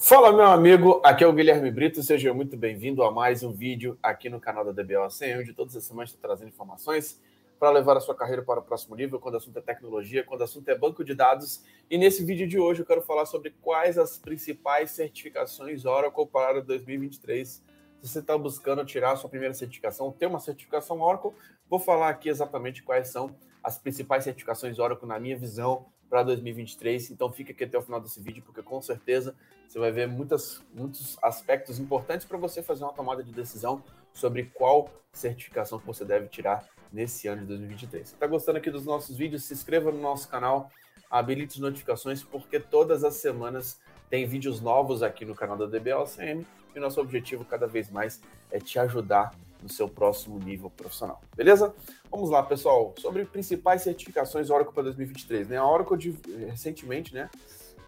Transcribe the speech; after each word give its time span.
Fala, 0.00 0.32
meu 0.32 0.46
amigo, 0.46 1.02
aqui 1.04 1.24
é 1.24 1.26
o 1.26 1.32
Guilherme 1.32 1.72
Brito, 1.72 2.00
seja 2.04 2.32
muito 2.32 2.56
bem-vindo 2.56 3.02
a 3.02 3.10
mais 3.10 3.42
um 3.42 3.50
vídeo 3.50 3.98
aqui 4.00 4.30
no 4.30 4.38
canal 4.38 4.64
da 4.64 4.70
DBOCM, 4.70 5.40
onde 5.40 5.52
todas 5.52 5.74
as 5.74 5.82
semanas 5.82 6.10
estou 6.10 6.22
trazendo 6.22 6.50
informações 6.50 7.20
para 7.58 7.70
levar 7.70 7.96
a 7.96 8.00
sua 8.00 8.14
carreira 8.14 8.40
para 8.40 8.60
o 8.60 8.62
próximo 8.62 8.94
nível, 8.94 9.18
quando 9.18 9.34
o 9.34 9.38
assunto 9.38 9.58
é 9.58 9.60
tecnologia, 9.60 10.22
quando 10.22 10.42
o 10.42 10.44
assunto 10.44 10.68
é 10.68 10.78
banco 10.78 11.02
de 11.02 11.16
dados. 11.16 11.64
E 11.90 11.98
nesse 11.98 12.24
vídeo 12.24 12.46
de 12.46 12.60
hoje 12.60 12.82
eu 12.82 12.86
quero 12.86 13.02
falar 13.02 13.26
sobre 13.26 13.50
quais 13.60 13.98
as 13.98 14.16
principais 14.16 14.92
certificações 14.92 15.84
Oracle 15.84 16.26
para 16.26 16.62
2023. 16.62 17.48
Se 17.48 17.62
você 18.00 18.20
está 18.20 18.38
buscando 18.38 18.84
tirar 18.84 19.14
a 19.14 19.16
sua 19.16 19.28
primeira 19.28 19.52
certificação, 19.52 20.12
ter 20.12 20.26
uma 20.26 20.38
certificação 20.38 21.00
Oracle, 21.00 21.32
vou 21.68 21.80
falar 21.80 22.08
aqui 22.08 22.28
exatamente 22.28 22.84
quais 22.84 23.08
são 23.08 23.34
as 23.64 23.76
principais 23.76 24.22
certificações 24.22 24.78
Oracle 24.78 25.08
na 25.08 25.18
minha 25.18 25.36
visão 25.36 25.86
para 26.08 26.22
2023. 26.22 27.10
Então 27.10 27.32
fica 27.32 27.50
aqui 27.50 27.64
até 27.64 27.76
o 27.76 27.82
final 27.82 28.00
desse 28.00 28.20
vídeo, 28.20 28.44
porque 28.46 28.62
com 28.62 28.80
certeza 28.80 29.34
você 29.68 29.78
vai 29.78 29.92
ver 29.92 30.08
muitas, 30.08 30.62
muitos 30.74 31.18
aspectos 31.22 31.78
importantes 31.78 32.26
para 32.26 32.38
você 32.38 32.62
fazer 32.62 32.84
uma 32.84 32.92
tomada 32.92 33.22
de 33.22 33.30
decisão 33.30 33.82
sobre 34.14 34.44
qual 34.54 34.90
certificação 35.12 35.78
que 35.78 35.86
você 35.86 36.04
deve 36.04 36.26
tirar 36.28 36.66
nesse 36.90 37.28
ano 37.28 37.42
de 37.42 37.48
2023. 37.48 38.08
Se 38.08 38.14
está 38.14 38.26
gostando 38.26 38.56
aqui 38.56 38.70
dos 38.70 38.86
nossos 38.86 39.14
vídeos, 39.14 39.44
se 39.44 39.52
inscreva 39.52 39.92
no 39.92 40.00
nosso 40.00 40.26
canal, 40.28 40.70
habilite 41.10 41.56
as 41.56 41.60
notificações, 41.60 42.22
porque 42.22 42.58
todas 42.58 43.04
as 43.04 43.16
semanas 43.16 43.78
tem 44.08 44.26
vídeos 44.26 44.60
novos 44.60 45.02
aqui 45.02 45.26
no 45.26 45.34
canal 45.34 45.56
da 45.56 45.66
DBLCM 45.66 46.46
e 46.74 46.80
nosso 46.80 46.98
objetivo 46.98 47.44
cada 47.44 47.66
vez 47.66 47.90
mais 47.90 48.22
é 48.50 48.58
te 48.58 48.78
ajudar 48.78 49.34
no 49.62 49.68
seu 49.68 49.88
próximo 49.88 50.38
nível 50.38 50.70
profissional. 50.70 51.20
Beleza? 51.36 51.74
Vamos 52.10 52.30
lá, 52.30 52.42
pessoal. 52.42 52.94
Sobre 52.98 53.24
principais 53.26 53.82
certificações 53.82 54.48
Oracle 54.48 54.72
para 54.72 54.84
2023. 54.84 55.48
Né? 55.48 55.56
A 55.56 55.66
Oracle, 55.66 56.18
recentemente, 56.46 57.12
né, 57.12 57.28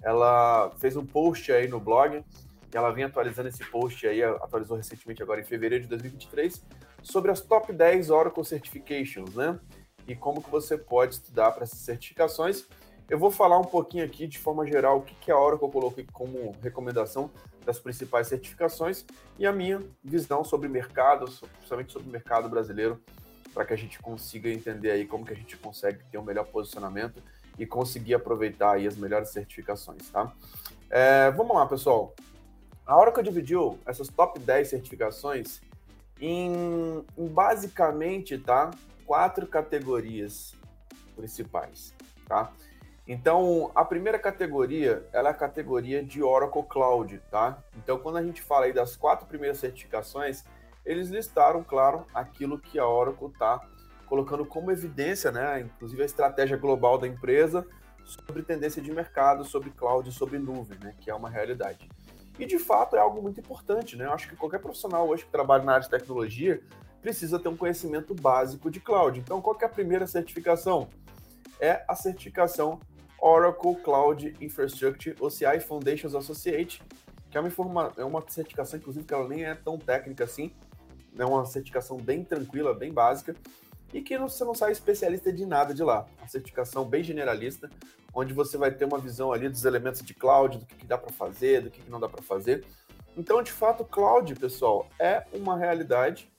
ela 0.03 0.71
fez 0.79 0.97
um 0.97 1.05
post 1.05 1.53
aí 1.53 1.69
no 1.69 1.81
blog, 1.81 2.25
e 2.73 2.77
ela 2.77 2.91
vem 2.91 3.05
atualizando 3.05 3.49
esse 3.49 3.65
post 3.65 4.07
aí, 4.07 4.23
atualizou 4.23 4.77
recentemente 4.77 5.23
agora 5.23 5.41
em 5.41 5.45
fevereiro 5.45 5.85
de 5.85 5.91
2023, 5.91 6.65
sobre 7.03 7.31
as 7.31 7.41
top 7.41 7.73
10 7.73 8.11
Oracle 8.11 8.45
Certifications, 8.45 9.35
né? 9.35 9.59
E 10.07 10.15
como 10.15 10.43
que 10.43 10.51
você 10.51 10.79
pode 10.79 11.15
estudar 11.15 11.53
para 11.53 11.65
essas 11.65 11.81
certificações. 11.81 12.67
Eu 13.09 13.19
vou 13.19 13.31
falar 13.31 13.59
um 13.59 13.65
pouquinho 13.65 14.05
aqui, 14.05 14.27
de 14.27 14.39
forma 14.39 14.65
geral, 14.65 14.99
o 14.99 15.03
que, 15.03 15.15
que 15.17 15.31
a 15.33 15.39
Oracle 15.39 15.69
colocou 15.71 16.05
como 16.13 16.55
recomendação 16.63 17.31
das 17.65 17.79
principais 17.79 18.29
certificações 18.29 19.05
e 19.37 19.47
a 19.47 19.53
minha 19.53 19.83
visão 20.03 20.45
sobre 20.45 20.69
mercado, 20.69 21.25
principalmente 21.25 21.93
sobre 21.93 22.09
o 22.09 22.13
mercado 22.13 22.49
brasileiro, 22.49 23.01
para 23.53 23.65
que 23.65 23.75
a 23.75 23.77
gente 23.77 23.99
consiga 23.99 24.49
entender 24.49 24.93
aí 24.93 25.07
como 25.07 25.27
que 25.27 25.33
a 25.33 25.37
gente 25.37 25.57
consegue 25.57 25.99
ter 26.11 26.19
um 26.19 26.23
melhor 26.23 26.47
posicionamento 26.47 27.21
e 27.61 27.67
conseguir 27.67 28.15
aproveitar 28.15 28.73
aí 28.73 28.87
as 28.87 28.97
melhores 28.97 29.29
certificações, 29.29 30.09
tá? 30.11 30.33
É, 30.89 31.31
vamos 31.33 31.55
lá, 31.55 31.67
pessoal. 31.67 32.15
A 32.87 32.99
Oracle 32.99 33.23
dividiu 33.23 33.79
essas 33.85 34.09
top 34.09 34.41
10 34.41 34.67
certificações 34.67 35.61
em, 36.19 37.05
em 37.19 37.27
basicamente, 37.29 38.39
tá? 38.39 38.71
Quatro 39.05 39.47
categorias 39.47 40.57
principais, 41.15 41.95
tá? 42.27 42.51
Então, 43.07 43.71
a 43.75 43.85
primeira 43.85 44.19
categoria, 44.19 45.07
ela 45.13 45.29
é 45.29 45.33
a 45.33 45.35
categoria 45.35 46.03
de 46.03 46.23
Oracle 46.23 46.63
Cloud, 46.63 47.21
tá? 47.31 47.63
Então, 47.77 47.99
quando 47.99 48.17
a 48.17 48.23
gente 48.23 48.41
fala 48.41 48.65
aí 48.65 48.73
das 48.73 48.97
quatro 48.97 49.27
primeiras 49.27 49.59
certificações, 49.59 50.45
eles 50.87 51.11
listaram, 51.11 51.63
claro, 51.63 52.07
aquilo 52.15 52.59
que 52.59 52.79
a 52.79 52.89
Oracle 52.89 53.27
está 53.27 53.61
colocando 54.11 54.45
como 54.45 54.73
evidência, 54.73 55.31
né? 55.31 55.61
Inclusive 55.61 56.03
a 56.03 56.05
estratégia 56.05 56.57
global 56.57 56.99
da 56.99 57.07
empresa 57.07 57.65
sobre 58.05 58.43
tendência 58.43 58.83
de 58.83 58.93
mercado, 58.93 59.45
sobre 59.45 59.71
cloud, 59.71 60.11
sobre 60.11 60.37
nuvem, 60.37 60.77
né? 60.81 60.93
Que 61.01 61.09
é 61.09 61.15
uma 61.15 61.31
realidade. 61.31 61.89
E 62.37 62.45
de 62.45 62.59
fato 62.59 62.97
é 62.97 62.99
algo 62.99 63.23
muito 63.23 63.39
importante, 63.39 63.97
né? 63.97 64.07
Eu 64.07 64.13
acho 64.13 64.29
que 64.29 64.35
qualquer 64.35 64.59
profissional 64.59 65.09
hoje 65.09 65.25
que 65.25 65.31
trabalha 65.31 65.63
na 65.63 65.75
área 65.75 65.85
de 65.85 65.91
tecnologia 65.91 66.61
precisa 67.01 67.39
ter 67.39 67.49
um 67.49 67.57
conhecimento 67.57 68.13
básico 68.13 68.69
de 68.69 68.81
cloud. 68.81 69.21
Então, 69.21 69.41
qual 69.41 69.57
é 69.61 69.65
a 69.65 69.69
primeira 69.69 70.09
certificação? 70.09 70.89
É 71.61 71.85
a 71.87 71.95
certificação 71.95 72.81
Oracle 73.21 73.77
Cloud 73.77 74.35
Infrastructure 74.41 75.15
OCI 75.21 75.61
Foundations 75.61 76.17
Associate, 76.17 76.83
que 77.31 77.39
é 77.39 77.41
uma, 77.41 77.49
informa 77.49 77.93
é 77.97 78.05
uma 78.05 78.25
certificação, 78.29 78.77
inclusive, 78.77 79.05
que 79.05 79.15
ela 79.15 79.29
nem 79.29 79.45
é 79.45 79.55
tão 79.55 79.79
técnica 79.79 80.25
assim, 80.25 80.53
é 81.17 81.25
uma 81.25 81.45
certificação 81.47 81.97
bem 81.97 82.25
tranquila, 82.25 82.75
bem 82.75 82.93
básica, 82.93 83.37
e 83.93 84.01
que 84.01 84.17
você 84.19 84.45
não 84.45 84.55
sai 84.55 84.73
especialista 84.73 85.33
de 85.33 85.45
nada 85.45 85.75
de 85.75 85.83
lá. 85.83 86.07
Uma 86.19 86.29
certificação 86.29 86.85
bem 86.85 87.03
generalista, 87.03 87.71
onde 88.15 88.33
você 88.33 88.57
vai 88.57 88.71
ter 88.71 88.85
uma 88.85 88.99
visão 88.99 89.33
ali 89.33 89.49
dos 89.49 89.65
elementos 89.65 90.03
de 90.03 90.15
cloud, 90.15 90.59
do 90.59 90.67
que, 90.67 90.75
que 90.77 90.87
dá 90.87 90.99
para 90.99 91.13
fazer, 91.13 91.63
do 91.63 91.71
que, 91.71 91.81
que 91.83 91.91
não 91.91 92.01
dá 92.01 92.09
para 92.09 92.23
fazer. 92.23 92.65
Então, 93.17 93.43
de 93.43 93.53
fato, 93.53 93.85
cloud, 93.85 94.35
pessoal, 94.37 94.89
é 94.99 95.25
uma 95.33 95.57
realidade. 95.57 96.31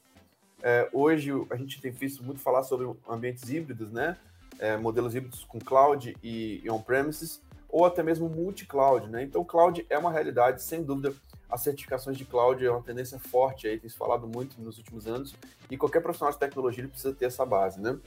É, 0.63 0.89
hoje 0.93 1.31
a 1.49 1.55
gente 1.55 1.81
tem 1.81 1.91
visto 1.91 2.23
muito 2.23 2.39
falar 2.39 2.63
sobre 2.63 2.89
ambientes 3.07 3.49
híbridos, 3.49 3.91
né? 3.91 4.17
é, 4.61 4.77
modelos 4.77 5.15
híbridos 5.15 5.43
com 5.43 5.59
cloud 5.59 6.15
e, 6.23 6.61
e 6.63 6.69
on-premises, 6.69 7.41
ou 7.67 7.83
até 7.83 8.03
mesmo 8.03 8.29
multi-cloud, 8.29 9.09
né? 9.09 9.23
Então, 9.23 9.43
cloud 9.43 9.85
é 9.89 9.97
uma 9.97 10.11
realidade, 10.11 10.61
sem 10.61 10.83
dúvida. 10.83 11.13
As 11.51 11.61
certificações 11.61 12.17
de 12.17 12.23
cloud 12.23 12.65
é 12.65 12.71
uma 12.71 12.81
tendência 12.81 13.19
forte 13.19 13.67
aí, 13.67 13.77
tem 13.77 13.89
se 13.89 13.97
falado 13.97 14.27
muito 14.27 14.59
nos 14.61 14.77
últimos 14.77 15.05
anos, 15.05 15.35
e 15.69 15.77
qualquer 15.77 16.01
profissional 16.01 16.31
de 16.31 16.39
tecnologia 16.39 16.87
precisa 16.87 17.13
ter 17.13 17.25
essa 17.25 17.45
base, 17.45 17.81
né? 17.81 17.99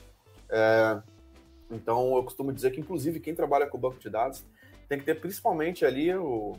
É, 0.49 1.01
então, 1.69 2.15
eu 2.15 2.23
costumo 2.23 2.51
dizer 2.51 2.71
que, 2.71 2.79
inclusive, 2.79 3.19
quem 3.19 3.35
trabalha 3.35 3.67
com 3.67 3.77
banco 3.77 3.99
de 3.99 4.09
dados 4.09 4.43
tem 4.87 4.99
que 4.99 5.05
ter 5.05 5.19
principalmente 5.19 5.85
ali 5.85 6.13
o, 6.15 6.53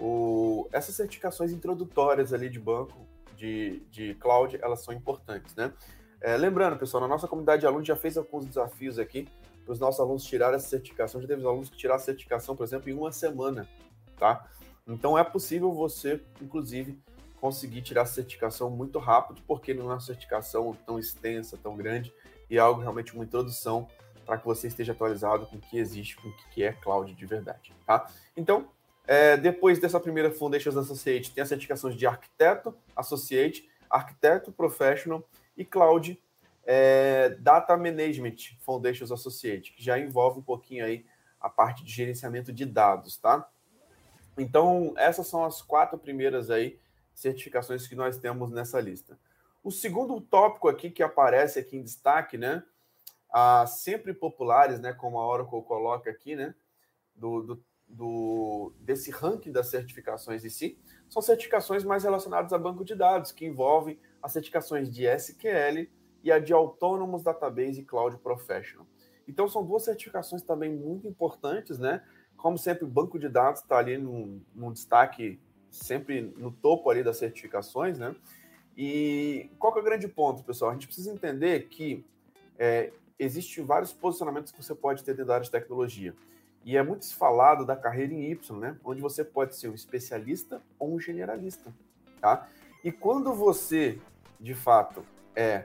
o, 0.00 0.68
essas 0.72 0.94
certificações 0.94 1.52
introdutórias 1.52 2.32
ali 2.32 2.48
de 2.48 2.60
banco, 2.60 2.96
de, 3.36 3.82
de 3.90 4.14
cloud, 4.14 4.58
elas 4.62 4.82
são 4.82 4.94
importantes, 4.94 5.54
né? 5.54 5.72
É, 6.20 6.36
lembrando, 6.36 6.78
pessoal, 6.78 7.02
na 7.02 7.08
nossa 7.08 7.28
comunidade 7.28 7.60
de 7.60 7.66
alunos 7.66 7.86
já 7.86 7.94
fez 7.94 8.16
alguns 8.16 8.46
desafios 8.46 8.98
aqui 8.98 9.28
para 9.64 9.72
os 9.72 9.78
nossos 9.78 10.00
alunos 10.00 10.24
tirarem 10.24 10.56
essa 10.56 10.68
certificação. 10.68 11.20
Já 11.20 11.28
teve 11.28 11.44
alunos 11.44 11.68
que 11.68 11.76
tiraram 11.76 12.00
a 12.00 12.02
certificação, 12.02 12.56
por 12.56 12.64
exemplo, 12.64 12.88
em 12.88 12.94
uma 12.94 13.12
semana, 13.12 13.68
tá? 14.16 14.48
Então 14.86 15.18
é 15.18 15.24
possível 15.24 15.72
você, 15.72 16.22
inclusive, 16.40 16.98
conseguir 17.40 17.82
tirar 17.82 18.02
a 18.02 18.06
certificação 18.06 18.70
muito 18.70 18.98
rápido, 18.98 19.42
porque 19.46 19.74
não 19.74 19.90
é 19.90 19.94
uma 19.94 20.00
certificação 20.00 20.76
tão 20.86 20.98
extensa, 20.98 21.58
tão 21.60 21.76
grande, 21.76 22.12
e 22.48 22.56
é 22.56 22.60
algo 22.60 22.80
realmente 22.80 23.14
uma 23.14 23.24
introdução 23.24 23.88
para 24.24 24.38
que 24.38 24.44
você 24.44 24.66
esteja 24.68 24.92
atualizado 24.92 25.46
com 25.46 25.56
o 25.56 25.60
que 25.60 25.78
existe, 25.78 26.16
com 26.16 26.28
o 26.28 26.36
que 26.52 26.64
é 26.64 26.72
cloud 26.72 27.12
de 27.12 27.26
verdade, 27.26 27.72
tá? 27.86 28.10
Então, 28.36 28.68
é, 29.06 29.36
depois 29.36 29.78
dessa 29.78 30.00
primeira 30.00 30.30
Foundations 30.32 30.76
Associate, 30.76 31.30
tem 31.30 31.42
as 31.42 31.48
certificações 31.48 31.94
de 31.94 32.06
arquiteto, 32.06 32.74
associate, 32.96 33.68
arquiteto 33.88 34.50
professional 34.50 35.22
e 35.56 35.64
Cloud 35.64 36.20
é, 36.64 37.30
Data 37.38 37.76
Management 37.76 38.56
Foundations 38.60 39.12
Associate, 39.12 39.72
que 39.72 39.82
já 39.82 39.96
envolve 39.98 40.40
um 40.40 40.42
pouquinho 40.42 40.84
aí 40.84 41.06
a 41.40 41.48
parte 41.48 41.84
de 41.84 41.92
gerenciamento 41.92 42.52
de 42.52 42.66
dados, 42.66 43.16
tá? 43.16 43.48
Então, 44.36 44.92
essas 44.96 45.26
são 45.26 45.44
as 45.44 45.62
quatro 45.62 45.98
primeiras 45.98 46.50
aí 46.50 46.78
certificações 47.14 47.86
que 47.86 47.94
nós 47.94 48.18
temos 48.18 48.50
nessa 48.50 48.80
lista. 48.80 49.18
O 49.64 49.70
segundo 49.70 50.20
tópico 50.20 50.68
aqui 50.68 50.90
que 50.90 51.02
aparece 51.02 51.58
aqui 51.58 51.76
em 51.76 51.82
destaque, 51.82 52.36
né? 52.36 52.62
Ah, 53.32 53.66
sempre 53.66 54.14
populares, 54.14 54.78
né? 54.78 54.92
Como 54.92 55.18
a 55.18 55.26
Oracle 55.26 55.62
coloca 55.62 56.10
aqui, 56.10 56.36
né? 56.36 56.54
Do, 57.14 57.42
do, 57.42 57.64
do, 57.88 58.72
desse 58.78 59.10
ranking 59.10 59.50
das 59.50 59.68
certificações 59.68 60.44
em 60.44 60.50
si, 60.50 60.78
são 61.08 61.22
certificações 61.22 61.82
mais 61.82 62.04
relacionadas 62.04 62.52
a 62.52 62.58
banco 62.58 62.84
de 62.84 62.94
dados, 62.94 63.32
que 63.32 63.46
envolvem 63.46 63.98
as 64.22 64.32
certificações 64.32 64.90
de 64.90 65.06
SQL 65.06 65.88
e 66.22 66.30
a 66.30 66.38
de 66.38 66.52
Autonomous 66.52 67.22
Database 67.22 67.82
Cloud 67.84 68.18
Professional. 68.18 68.86
Então, 69.26 69.48
são 69.48 69.64
duas 69.64 69.82
certificações 69.82 70.42
também 70.42 70.72
muito 70.72 71.08
importantes, 71.08 71.78
né? 71.78 72.04
Como 72.46 72.56
sempre, 72.56 72.84
o 72.84 72.86
banco 72.86 73.18
de 73.18 73.28
dados 73.28 73.60
está 73.60 73.76
ali 73.76 73.98
num, 73.98 74.40
num 74.54 74.70
destaque 74.70 75.36
sempre 75.68 76.32
no 76.36 76.52
topo 76.52 76.88
ali 76.88 77.02
das 77.02 77.16
certificações, 77.16 77.98
né? 77.98 78.14
E 78.76 79.50
qual 79.58 79.72
que 79.72 79.80
é 79.80 79.82
o 79.82 79.84
grande 79.84 80.06
ponto, 80.06 80.44
pessoal? 80.44 80.70
A 80.70 80.74
gente 80.74 80.86
precisa 80.86 81.10
entender 81.10 81.66
que 81.66 82.06
é, 82.56 82.92
existem 83.18 83.64
vários 83.64 83.92
posicionamentos 83.92 84.52
que 84.52 84.62
você 84.62 84.76
pode 84.76 85.02
ter 85.02 85.10
dentro 85.10 85.26
da 85.26 85.34
área 85.34 85.44
de 85.44 85.50
tecnologia. 85.50 86.14
E 86.64 86.76
é 86.76 86.82
muito 86.84 87.12
falado 87.16 87.66
da 87.66 87.74
carreira 87.74 88.14
em 88.14 88.30
Y, 88.30 88.60
né? 88.60 88.78
Onde 88.84 89.00
você 89.00 89.24
pode 89.24 89.56
ser 89.56 89.68
um 89.68 89.74
especialista 89.74 90.62
ou 90.78 90.94
um 90.94 91.00
generalista, 91.00 91.74
tá? 92.20 92.46
E 92.84 92.92
quando 92.92 93.34
você, 93.34 93.98
de 94.38 94.54
fato, 94.54 95.04
é 95.34 95.64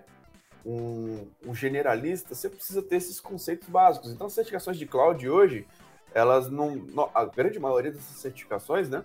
um, 0.66 1.28
um 1.46 1.54
generalista, 1.54 2.34
você 2.34 2.50
precisa 2.50 2.82
ter 2.82 2.96
esses 2.96 3.20
conceitos 3.20 3.70
básicos. 3.70 4.12
Então, 4.12 4.26
as 4.26 4.34
certificações 4.34 4.80
de 4.80 4.88
cloud 4.88 5.30
hoje, 5.30 5.68
elas 6.14 6.50
não, 6.50 6.88
a 7.14 7.26
grande 7.26 7.60
maioria 7.60 7.92
dessas 7.92 8.18
certificações, 8.18 8.90
né? 8.90 9.04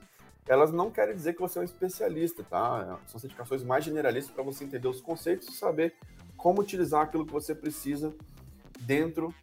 Elas 0.49 0.73
não 0.73 0.91
querem 0.91 1.15
dizer 1.15 1.35
que 1.35 1.41
você 1.41 1.59
é 1.59 1.63
um 1.63 1.65
especialista, 1.65 2.45
tá? 2.45 2.99
São 3.07 3.19
certificações 3.19 3.63
mais 3.63 3.85
generalistas 3.85 4.33
para 4.33 4.45
você 4.45 4.65
entender 4.65 4.87
os 4.87 5.01
conceitos 5.01 5.49
e 5.49 5.53
saber 5.53 5.95
como 6.37 6.61
utilizar 6.61 7.03
aquilo 7.03 7.27
que 7.27 7.33
você 7.33 7.55
precisa 7.55 8.15
dentro 8.81 9.35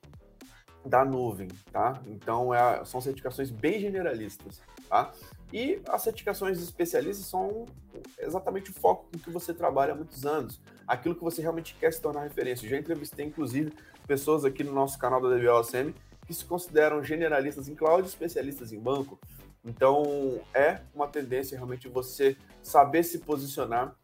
da 0.85 1.03
nuvem, 1.03 1.47
tá? 1.71 2.01
Então 2.07 2.53
é, 2.53 2.83
são 2.85 3.01
certificações 3.01 3.49
bem 3.49 3.79
generalistas, 3.79 4.61
tá? 4.89 5.11
E 5.51 5.81
as 5.87 6.01
certificações 6.01 6.61
especialistas 6.61 7.27
são 7.27 7.65
exatamente 8.19 8.71
o 8.71 8.73
foco 8.73 9.05
com 9.11 9.19
que 9.19 9.29
você 9.29 9.53
trabalha 9.53 9.93
há 9.93 9.95
muitos 9.95 10.25
anos, 10.25 10.59
aquilo 10.87 11.15
que 11.15 11.23
você 11.23 11.41
realmente 11.41 11.75
quer 11.75 11.93
se 11.93 12.01
tornar 12.01 12.23
referência. 12.23 12.65
Eu 12.65 12.71
já 12.71 12.77
entrevistei, 12.77 13.25
inclusive, 13.25 13.73
pessoas 14.07 14.43
aqui 14.43 14.63
no 14.63 14.73
nosso 14.73 14.97
canal 14.97 15.21
da 15.21 15.35
DBOSM 15.35 15.93
que 16.25 16.33
se 16.33 16.45
consideram 16.45 17.03
generalistas 17.03 17.67
em 17.67 17.75
cloud, 17.75 18.07
especialistas 18.07 18.71
em 18.71 18.79
banco. 18.79 19.19
Então 19.63 20.41
é 20.53 20.79
uma 20.93 21.07
tendência 21.07 21.55
realmente 21.55 21.87
você 21.87 22.35
saber 22.61 23.03
se 23.03 23.19
posicionar, 23.19 23.95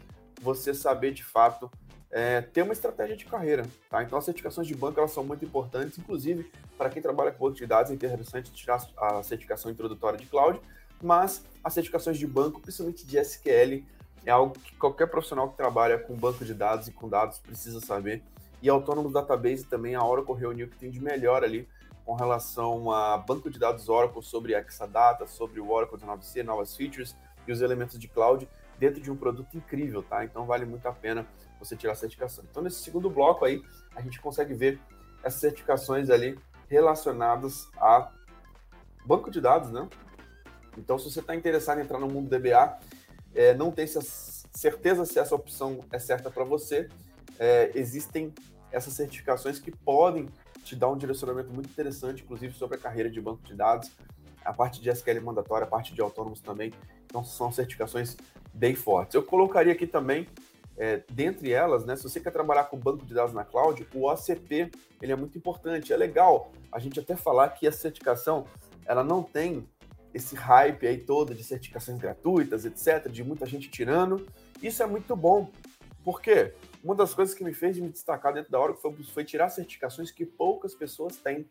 você 0.41 0.73
saber 0.73 1.13
de 1.13 1.23
fato 1.23 1.69
é, 2.11 2.41
ter 2.41 2.63
uma 2.63 2.73
estratégia 2.73 3.15
de 3.15 3.25
carreira. 3.25 3.65
Tá? 3.89 4.01
Então, 4.03 4.17
as 4.17 4.25
certificações 4.25 4.67
de 4.67 4.75
banco 4.75 4.99
elas 4.99 5.11
são 5.11 5.23
muito 5.23 5.45
importantes, 5.45 5.97
inclusive 5.97 6.49
para 6.77 6.89
quem 6.89 7.01
trabalha 7.01 7.31
com 7.31 7.45
banco 7.45 7.57
de 7.57 7.65
dados, 7.65 7.91
é 7.91 7.93
interessante 7.93 8.51
tirar 8.51 8.83
a 8.97 9.21
certificação 9.21 9.69
introdutória 9.69 10.17
de 10.17 10.25
cloud, 10.25 10.59
mas 11.01 11.43
as 11.63 11.73
certificações 11.73 12.17
de 12.17 12.25
banco, 12.25 12.59
principalmente 12.59 13.05
de 13.05 13.17
SQL, 13.17 13.83
é 14.25 14.31
algo 14.31 14.57
que 14.57 14.75
qualquer 14.75 15.07
profissional 15.07 15.49
que 15.49 15.57
trabalha 15.57 15.97
com 15.97 16.15
banco 16.15 16.43
de 16.43 16.53
dados 16.53 16.87
e 16.87 16.91
com 16.91 17.07
dados 17.07 17.39
precisa 17.39 17.79
saber. 17.79 18.21
E 18.61 18.69
Autônomo 18.69 19.11
Database 19.11 19.63
também, 19.65 19.95
a 19.95 20.03
Oracle 20.03 20.35
reuniu 20.35 20.67
o 20.67 20.69
que 20.69 20.77
tem 20.77 20.89
de 20.89 20.99
melhor 20.99 21.43
ali 21.43 21.67
com 22.09 22.15
relação 22.15 22.91
a 22.91 23.19
banco 23.19 23.51
de 23.51 23.59
dados 23.59 23.87
Oracle 23.87 24.23
sobre 24.23 24.55
Exadata, 24.55 25.27
sobre 25.27 25.59
o 25.59 25.69
Oracle 25.69 25.95
19c, 25.95 26.41
novas 26.41 26.75
features 26.75 27.15
e 27.47 27.51
os 27.51 27.61
elementos 27.61 27.99
de 27.99 28.07
cloud 28.07 28.49
dentro 28.79 28.99
de 28.99 29.11
um 29.11 29.15
produto 29.15 29.55
incrível, 29.55 30.01
tá? 30.01 30.25
Então 30.25 30.43
vale 30.43 30.65
muito 30.65 30.87
a 30.87 30.91
pena 30.91 31.27
você 31.59 31.75
tirar 31.75 31.93
a 31.93 31.95
certificação. 31.95 32.43
Então, 32.49 32.63
nesse 32.63 32.81
segundo 32.81 33.11
bloco 33.11 33.45
aí, 33.45 33.63
a 33.95 34.01
gente 34.01 34.19
consegue 34.19 34.55
ver 34.55 34.79
essas 35.21 35.39
certificações 35.39 36.09
ali 36.09 36.35
relacionadas 36.67 37.69
a 37.77 38.11
banco 39.05 39.29
de 39.29 39.39
dados, 39.39 39.69
né? 39.69 39.87
Então, 40.79 40.97
se 40.97 41.11
você 41.11 41.19
está 41.19 41.35
interessado 41.35 41.77
em 41.77 41.83
entrar 41.83 41.99
no 41.99 42.07
mundo 42.07 42.27
DBA, 42.27 42.79
é, 43.35 43.53
não 43.53 43.69
tem 43.69 43.85
certeza 43.85 45.05
se 45.05 45.19
essa 45.19 45.35
opção 45.35 45.81
é 45.91 45.99
certa 45.99 46.31
para 46.31 46.43
você, 46.43 46.89
é, 47.37 47.69
existem 47.75 48.33
essas 48.71 48.93
certificações 48.93 49.59
que 49.59 49.69
podem 49.69 50.27
te 50.63 50.75
dar 50.75 50.89
um 50.89 50.97
direcionamento 50.97 51.51
muito 51.51 51.69
interessante, 51.69 52.23
inclusive 52.23 52.53
sobre 52.53 52.77
a 52.77 52.79
carreira 52.79 53.09
de 53.09 53.19
banco 53.19 53.43
de 53.43 53.55
dados, 53.55 53.91
a 54.43 54.53
parte 54.53 54.81
de 54.81 54.89
SQL 54.89 55.21
mandatória, 55.21 55.65
a 55.65 55.69
parte 55.69 55.93
de 55.93 56.01
autônomos 56.01 56.41
também. 56.41 56.73
Então, 57.05 57.23
são 57.23 57.51
certificações 57.51 58.15
bem 58.53 58.75
fortes. 58.75 59.15
Eu 59.15 59.23
colocaria 59.23 59.73
aqui 59.73 59.87
também 59.87 60.27
é, 60.79 61.03
dentre 61.11 61.51
elas, 61.51 61.85
né, 61.85 61.95
se 61.97 62.03
você 62.03 62.21
quer 62.21 62.31
trabalhar 62.31 62.63
com 62.63 62.77
banco 62.77 63.05
de 63.05 63.13
dados 63.13 63.33
na 63.33 63.43
cloud, 63.43 63.85
o 63.93 64.09
OCP 64.09 64.71
ele 65.01 65.11
é 65.11 65.15
muito 65.15 65.37
importante. 65.37 65.91
É 65.91 65.97
legal 65.97 66.53
a 66.71 66.79
gente 66.79 66.97
até 66.99 67.17
falar 67.17 67.49
que 67.49 67.67
a 67.67 67.71
certificação 67.71 68.45
ela 68.85 69.03
não 69.03 69.21
tem 69.21 69.67
esse 70.13 70.35
hype 70.35 70.87
aí 70.87 70.97
todo 70.97 71.35
de 71.35 71.43
certificações 71.43 71.99
gratuitas, 71.99 72.65
etc., 72.65 73.09
de 73.11 73.23
muita 73.23 73.45
gente 73.45 73.69
tirando. 73.69 74.25
Isso 74.63 74.81
é 74.81 74.87
muito 74.87 75.15
bom. 75.17 75.51
Por 76.09 76.23
quê? 76.23 76.55
Uma 76.83 76.95
das 76.95 77.13
coisas 77.13 77.35
que 77.35 77.43
me 77.43 77.53
fez 77.53 77.77
me 77.77 77.87
destacar 77.87 78.33
dentro 78.33 78.51
da 78.51 78.59
Oracle 78.59 78.81
foi, 78.81 79.03
foi 79.03 79.23
tirar 79.23 79.47
certificações 79.49 80.09
que 80.09 80.25
poucas 80.25 80.73
pessoas 80.73 81.17
têm, 81.17 81.47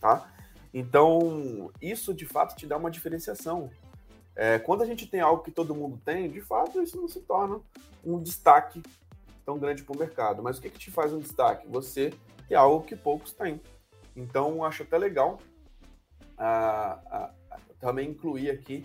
tá? 0.00 0.28
Então, 0.74 1.70
isso 1.80 2.12
de 2.12 2.26
fato 2.26 2.56
te 2.56 2.66
dá 2.66 2.76
uma 2.76 2.90
diferenciação. 2.90 3.70
É, 4.34 4.58
quando 4.58 4.82
a 4.82 4.86
gente 4.86 5.06
tem 5.06 5.20
algo 5.20 5.44
que 5.44 5.52
todo 5.52 5.72
mundo 5.72 6.00
tem, 6.04 6.28
de 6.28 6.40
fato, 6.40 6.82
isso 6.82 7.00
não 7.00 7.06
se 7.06 7.20
torna 7.20 7.60
um 8.04 8.20
destaque 8.20 8.82
tão 9.46 9.56
grande 9.56 9.84
para 9.84 9.94
o 9.94 9.98
mercado. 10.00 10.42
Mas 10.42 10.58
o 10.58 10.62
que, 10.62 10.70
que 10.70 10.80
te 10.80 10.90
faz 10.90 11.12
um 11.12 11.20
destaque? 11.20 11.68
Você 11.68 12.12
ter 12.48 12.56
algo 12.56 12.84
que 12.84 12.96
poucos 12.96 13.32
têm. 13.32 13.60
Então, 14.16 14.64
acho 14.64 14.82
até 14.82 14.98
legal 14.98 15.38
a, 16.36 16.98
a, 17.08 17.30
a, 17.52 17.60
também 17.78 18.10
incluir 18.10 18.50
aqui, 18.50 18.84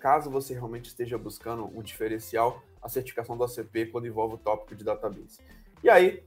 caso 0.00 0.28
você 0.28 0.52
realmente 0.52 0.86
esteja 0.86 1.16
buscando 1.16 1.64
um 1.64 1.80
diferencial, 1.80 2.60
a 2.82 2.88
certificação 2.88 3.36
do 3.36 3.44
ACP 3.44 3.86
quando 3.86 4.06
envolve 4.06 4.34
o 4.34 4.38
tópico 4.38 4.74
de 4.74 4.84
database. 4.84 5.38
E 5.82 5.88
aí, 5.88 6.24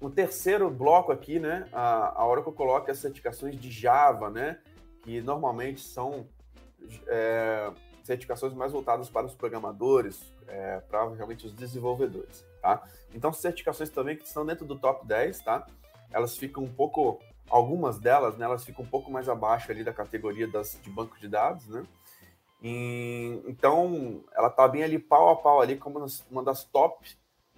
o 0.00 0.08
terceiro 0.08 0.70
bloco 0.70 1.12
aqui, 1.12 1.38
né, 1.38 1.68
a, 1.72 2.20
a 2.20 2.26
Oracle 2.26 2.52
coloca 2.52 2.90
as 2.90 2.98
certificações 2.98 3.54
de 3.60 3.70
Java, 3.70 4.30
né, 4.30 4.58
que 5.02 5.20
normalmente 5.20 5.80
são 5.80 6.26
é, 7.06 7.70
certificações 8.02 8.54
mais 8.54 8.72
voltadas 8.72 9.10
para 9.10 9.26
os 9.26 9.34
programadores, 9.34 10.32
é, 10.48 10.80
para 10.80 11.08
realmente 11.10 11.46
os 11.46 11.52
desenvolvedores, 11.52 12.44
tá? 12.60 12.82
Então, 13.14 13.32
certificações 13.32 13.90
também 13.90 14.16
que 14.16 14.24
estão 14.24 14.44
dentro 14.44 14.64
do 14.64 14.76
top 14.76 15.06
10, 15.06 15.40
tá? 15.40 15.66
Elas 16.10 16.36
ficam 16.36 16.64
um 16.64 16.72
pouco, 16.72 17.20
algumas 17.48 17.98
delas, 17.98 18.36
né, 18.36 18.46
elas 18.46 18.64
ficam 18.64 18.84
um 18.84 18.88
pouco 18.88 19.10
mais 19.10 19.28
abaixo 19.28 19.70
ali 19.70 19.84
da 19.84 19.92
categoria 19.92 20.48
das, 20.48 20.78
de 20.82 20.90
banco 20.90 21.18
de 21.18 21.28
dados, 21.28 21.68
né? 21.68 21.84
E, 22.62 23.42
então, 23.46 24.22
ela 24.32 24.48
está 24.48 24.68
bem 24.68 24.82
ali 24.82 24.98
pau 24.98 25.30
a 25.30 25.36
pau 25.36 25.60
ali 25.60 25.76
como 25.76 26.04
uma 26.30 26.42
das 26.42 26.64
top 26.64 27.08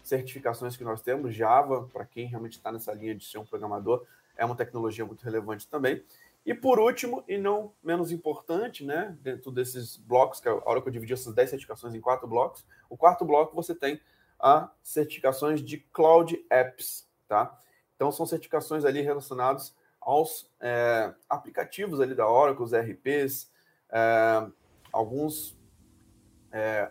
certificações 0.02 0.76
que 0.76 0.84
nós 0.84 1.02
temos. 1.02 1.34
Java, 1.34 1.88
para 1.93 2.04
quem 2.04 2.26
realmente 2.26 2.56
está 2.56 2.70
nessa 2.70 2.93
linha 2.93 3.14
de 3.14 3.25
ser 3.25 3.38
um 3.38 3.44
programador, 3.44 4.04
é 4.37 4.44
uma 4.44 4.56
tecnologia 4.56 5.04
muito 5.04 5.22
relevante 5.22 5.66
também. 5.69 6.02
E 6.44 6.52
por 6.52 6.78
último, 6.81 7.22
e 7.28 7.38
não 7.38 7.72
menos 7.82 8.10
importante, 8.10 8.84
né, 8.84 9.16
dentro 9.20 9.50
desses 9.50 9.96
blocos, 9.96 10.40
que 10.40 10.49
é 10.49 10.50
a 10.50 10.69
hora 10.69 10.82
que 10.82 10.88
eu 10.88 10.93
dividi 10.93 11.12
essas 11.12 11.34
10 11.34 11.50
certificações 11.50 11.94
em 11.94 12.00
quatro 12.00 12.26
blocos, 12.26 12.64
o 12.90 12.96
quarto 12.96 13.25
bloco 13.25 13.54
você 13.54 13.75
tem 13.75 14.00
as 14.40 14.69
certificações 14.82 15.62
de 15.62 15.78
Cloud 15.78 16.44
Apps, 16.50 17.08
tá? 17.28 17.56
Então 17.94 18.10
são 18.10 18.26
certificações 18.26 18.84
ali 18.84 19.00
relacionadas 19.02 19.72
aos 20.00 20.50
é, 20.60 21.14
aplicativos 21.31 22.00
ali 22.00 22.12
da 22.12 22.28
Oracle, 22.28 22.64
os 22.64 22.75
RPs, 22.75 23.49
é, 23.88 24.44
alguns, 24.93 25.59
é, 26.50 26.91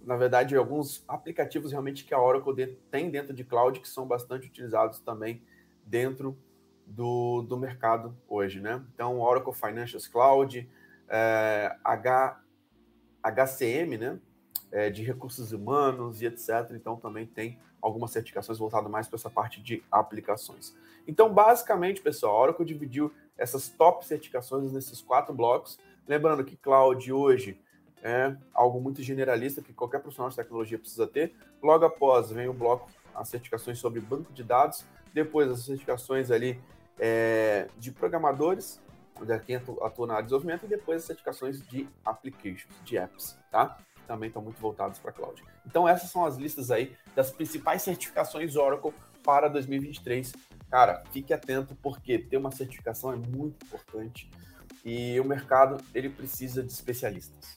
na 0.00 0.16
verdade, 0.16 0.56
alguns 0.56 1.04
aplicativos 1.06 1.70
realmente 1.70 2.04
que 2.04 2.14
a 2.14 2.20
Oracle 2.20 2.78
tem 2.90 3.10
dentro 3.10 3.34
de 3.34 3.44
cloud 3.44 3.78
que 3.80 3.88
são 3.88 4.06
bastante 4.06 4.46
utilizados 4.46 5.00
também 5.00 5.42
dentro 5.84 6.36
do, 6.86 7.42
do 7.42 7.56
mercado 7.56 8.16
hoje, 8.28 8.60
né? 8.60 8.82
Então, 8.94 9.20
Oracle 9.20 9.52
Financials 9.52 10.06
Cloud, 10.06 10.68
é, 11.08 11.76
H, 11.82 12.40
HCM, 13.22 13.98
né? 13.98 14.20
É, 14.70 14.90
de 14.90 15.02
recursos 15.02 15.52
humanos 15.52 16.20
e 16.20 16.26
etc. 16.26 16.72
Então, 16.72 16.96
também 16.96 17.26
tem 17.26 17.58
algumas 17.80 18.10
certificações 18.10 18.58
voltadas 18.58 18.90
mais 18.90 19.06
para 19.06 19.16
essa 19.16 19.30
parte 19.30 19.62
de 19.62 19.82
aplicações. 19.90 20.74
Então, 21.06 21.32
basicamente, 21.32 22.00
pessoal, 22.00 22.36
a 22.36 22.40
Oracle 22.40 22.64
dividiu 22.64 23.12
essas 23.36 23.68
top 23.68 24.06
certificações 24.06 24.72
nesses 24.72 25.00
quatro 25.00 25.34
blocos. 25.34 25.78
Lembrando 26.06 26.44
que 26.44 26.56
cloud 26.56 27.12
hoje 27.12 27.58
é 28.02 28.36
algo 28.52 28.80
muito 28.80 29.02
generalista 29.02 29.62
que 29.62 29.72
qualquer 29.72 30.00
profissional 30.00 30.28
de 30.28 30.36
tecnologia 30.36 30.78
precisa 30.78 31.06
ter. 31.06 31.34
Logo 31.62 31.84
após 31.84 32.30
vem 32.30 32.48
o 32.48 32.52
bloco 32.52 32.90
as 33.14 33.28
certificações 33.28 33.78
sobre 33.78 34.00
banco 34.00 34.32
de 34.32 34.42
dados, 34.42 34.84
depois 35.12 35.50
as 35.50 35.60
certificações 35.60 36.30
ali 36.30 36.60
é, 36.98 37.68
de 37.78 37.92
programadores, 37.92 38.80
de 39.24 39.38
quem 39.40 39.56
atua 39.56 40.06
na 40.06 40.20
desenvolvimento, 40.20 40.64
e 40.64 40.68
depois 40.68 40.98
as 40.98 41.04
certificações 41.04 41.66
de 41.68 41.88
applications, 42.04 42.74
de 42.84 42.98
apps, 42.98 43.38
tá? 43.50 43.78
Também 44.06 44.26
estão 44.26 44.42
muito 44.42 44.60
voltados 44.60 44.98
para 44.98 45.12
cloud. 45.12 45.42
Então 45.64 45.88
essas 45.88 46.10
são 46.10 46.26
as 46.26 46.36
listas 46.36 46.70
aí 46.70 46.94
das 47.14 47.30
principais 47.30 47.82
certificações 47.82 48.56
Oracle 48.56 48.92
para 49.22 49.48
2023. 49.48 50.32
Cara, 50.68 51.04
fique 51.12 51.32
atento 51.32 51.74
porque 51.76 52.18
ter 52.18 52.36
uma 52.36 52.50
certificação 52.50 53.12
é 53.12 53.16
muito 53.16 53.64
importante 53.64 54.28
e 54.84 55.18
o 55.18 55.24
mercado 55.24 55.82
ele 55.94 56.10
precisa 56.10 56.62
de 56.62 56.72
especialistas. 56.72 57.56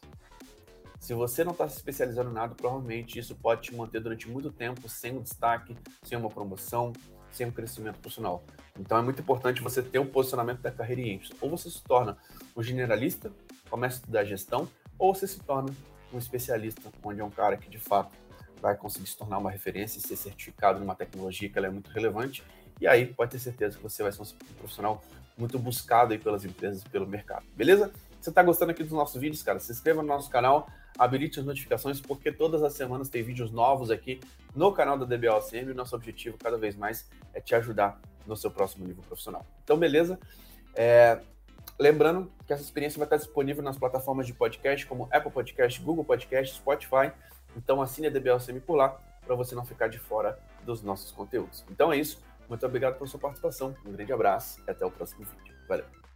Se 0.99 1.13
você 1.13 1.43
não 1.43 1.51
está 1.51 1.67
se 1.67 1.77
especializando 1.77 2.31
em 2.31 2.33
nada, 2.33 2.55
provavelmente 2.55 3.19
isso 3.19 3.35
pode 3.35 3.61
te 3.61 3.75
manter 3.75 3.99
durante 3.99 4.29
muito 4.29 4.51
tempo 4.51 4.89
sem 4.89 5.17
um 5.17 5.21
destaque, 5.21 5.77
sem 6.03 6.17
uma 6.17 6.29
promoção, 6.29 6.91
sem 7.31 7.45
um 7.45 7.51
crescimento 7.51 7.99
profissional. 7.99 8.43
Então 8.79 8.97
é 8.97 9.01
muito 9.01 9.21
importante 9.21 9.61
você 9.61 9.81
ter 9.81 9.99
um 9.99 10.07
posicionamento 10.07 10.61
da 10.61 10.71
carreira 10.71 11.01
em 11.01 11.13
ênfase. 11.13 11.33
Ou 11.39 11.49
você 11.49 11.69
se 11.69 11.83
torna 11.83 12.17
um 12.55 12.63
generalista, 12.63 13.31
começa 13.69 13.97
a 13.97 13.99
estudar 13.99 14.25
gestão, 14.25 14.67
ou 14.97 15.13
você 15.13 15.27
se 15.27 15.39
torna 15.39 15.73
um 16.11 16.17
especialista, 16.17 16.89
onde 17.03 17.21
é 17.21 17.23
um 17.23 17.29
cara 17.29 17.57
que 17.57 17.69
de 17.69 17.77
fato 17.77 18.15
vai 18.61 18.75
conseguir 18.75 19.07
se 19.07 19.17
tornar 19.17 19.37
uma 19.37 19.51
referência 19.51 19.99
e 19.99 20.01
ser 20.01 20.15
certificado 20.15 20.79
numa 20.79 20.95
tecnologia 20.95 21.47
que 21.47 21.57
ela 21.57 21.67
é 21.67 21.71
muito 21.71 21.91
relevante. 21.91 22.43
E 22.81 22.87
aí 22.87 23.05
pode 23.05 23.31
ter 23.31 23.39
certeza 23.39 23.77
que 23.77 23.83
você 23.83 24.01
vai 24.03 24.11
ser 24.11 24.21
um 24.21 24.25
profissional 24.57 25.01
muito 25.37 25.59
buscado 25.59 26.13
aí 26.13 26.19
pelas 26.19 26.43
empresas 26.43 26.81
e 26.81 26.89
pelo 26.89 27.05
mercado. 27.05 27.45
Beleza? 27.55 27.91
Se 28.19 28.25
você 28.25 28.29
está 28.29 28.43
gostando 28.43 28.71
aqui 28.71 28.83
dos 28.83 28.91
nossos 28.91 29.21
vídeos, 29.21 29.43
cara, 29.43 29.59
se 29.59 29.71
inscreva 29.71 30.01
no 30.01 30.07
nosso 30.07 30.29
canal, 30.29 30.67
habilite 30.97 31.39
as 31.39 31.45
notificações, 31.45 32.01
porque 32.01 32.31
todas 32.31 32.63
as 32.63 32.73
semanas 32.73 33.09
tem 33.09 33.23
vídeos 33.23 33.51
novos 33.51 33.91
aqui 33.91 34.19
no 34.55 34.71
canal 34.71 34.97
da 34.97 35.05
DBLCM. 35.05 35.71
O 35.71 35.75
nosso 35.75 35.95
objetivo 35.95 36.37
cada 36.37 36.57
vez 36.57 36.75
mais 36.75 37.07
é 37.33 37.39
te 37.39 37.53
ajudar 37.55 37.99
no 38.25 38.35
seu 38.35 38.49
próximo 38.49 38.85
nível 38.85 39.03
profissional. 39.03 39.45
Então, 39.63 39.77
beleza? 39.77 40.19
É, 40.75 41.19
lembrando 41.79 42.31
que 42.45 42.51
essa 42.51 42.63
experiência 42.63 42.97
vai 42.97 43.05
estar 43.05 43.17
disponível 43.17 43.63
nas 43.63 43.77
plataformas 43.77 44.25
de 44.25 44.33
podcast 44.33 44.85
como 44.85 45.07
Apple 45.11 45.31
Podcast, 45.31 45.79
Google 45.81 46.03
Podcast, 46.03 46.55
Spotify. 46.55 47.11
Então, 47.55 47.81
assine 47.81 48.07
a 48.07 48.09
DBLCM 48.09 48.59
por 48.59 48.75
lá 48.75 48.99
para 49.27 49.35
você 49.35 49.53
não 49.53 49.65
ficar 49.65 49.89
de 49.89 49.99
fora 49.99 50.39
dos 50.63 50.81
nossos 50.81 51.11
conteúdos. 51.11 51.63
Então 51.69 51.91
é 51.91 51.97
isso. 51.97 52.21
Muito 52.47 52.65
obrigado 52.65 52.95
pela 52.95 53.07
sua 53.07 53.19
participação. 53.19 53.75
Um 53.85 53.91
grande 53.91 54.13
abraço 54.13 54.61
e 54.65 54.71
até 54.71 54.85
o 54.85 54.91
próximo 54.91 55.25
vídeo. 55.25 55.55
Valeu! 55.67 56.06